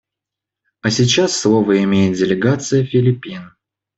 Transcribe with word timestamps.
А 0.81 0.89
сейчас 0.89 1.39
слово 1.39 1.83
имеет 1.83 2.17
делегация 2.17 2.83
Филиппин. 2.83 3.51